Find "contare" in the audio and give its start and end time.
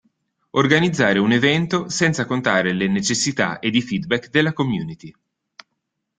2.25-2.73